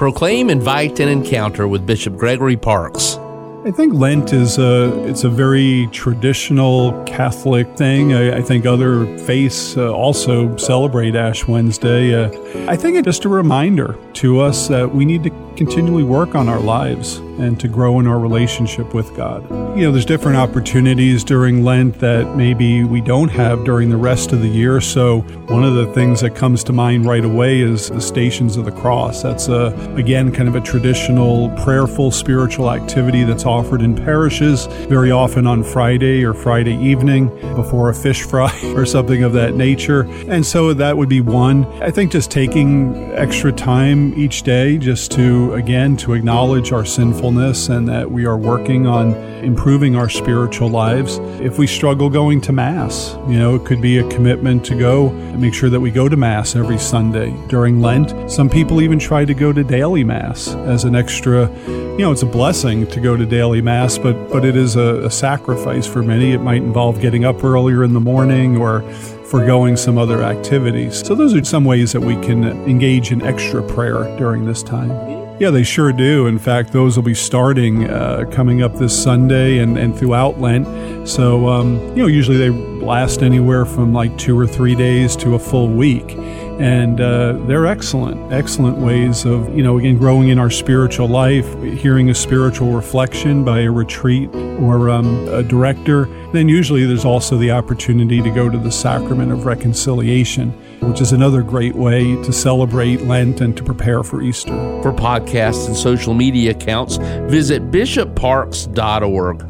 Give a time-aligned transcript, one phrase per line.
[0.00, 3.18] Proclaim, invite, and encounter with Bishop Gregory Parkes.
[3.66, 8.14] I think Lent is a it's a very traditional Catholic thing.
[8.14, 12.14] I, I think other faiths uh, also celebrate Ash Wednesday.
[12.14, 12.30] Uh,
[12.66, 16.48] I think it's just a reminder to us that we need to continually work on
[16.48, 19.42] our lives and to grow in our relationship with God.
[19.76, 24.32] You know, there's different opportunities during Lent that maybe we don't have during the rest
[24.32, 24.80] of the year.
[24.80, 28.64] So, one of the things that comes to mind right away is the Stations of
[28.64, 29.22] the Cross.
[29.22, 35.10] That's a again kind of a traditional prayerful spiritual activity that's offered in parishes very
[35.10, 40.02] often on Friday or Friday evening before a fish fry or something of that nature.
[40.28, 41.66] And so that would be one.
[41.82, 47.68] I think just taking extra time each day just to again to acknowledge our sinfulness
[47.68, 49.14] and that we are working on
[49.44, 51.18] improving our spiritual lives.
[51.40, 55.08] If we struggle going to Mass, you know, it could be a commitment to go
[55.08, 58.30] and make sure that we go to Mass every Sunday during Lent.
[58.30, 62.22] Some people even try to go to daily Mass as an extra, you know, it's
[62.22, 66.02] a blessing to go to daily Mass, but, but it is a, a sacrifice for
[66.02, 66.32] many.
[66.32, 68.82] It might involve getting up earlier in the morning or
[69.30, 71.06] foregoing some other activities.
[71.06, 74.90] So, those are some ways that we can engage in extra prayer during this time.
[75.40, 76.26] Yeah, they sure do.
[76.26, 81.08] In fact, those will be starting uh, coming up this Sunday and, and throughout Lent.
[81.08, 85.36] So, um, you know, usually they last anywhere from like two or three days to
[85.36, 86.10] a full week.
[86.60, 91.46] And uh, they're excellent, excellent ways of, you know, again, growing in our spiritual life,
[91.62, 96.04] hearing a spiritual reflection by a retreat or um, a director.
[96.32, 101.12] Then usually there's also the opportunity to go to the sacrament of reconciliation which is
[101.12, 104.52] another great way to celebrate Lent and to prepare for Easter.
[104.82, 106.96] For podcasts and social media accounts,
[107.28, 109.49] visit bishopparkes.org.